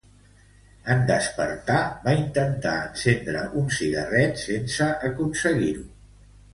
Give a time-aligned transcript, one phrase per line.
[0.93, 5.91] En despertar, va intentar encendre un cigarret sense aconseguir-ho.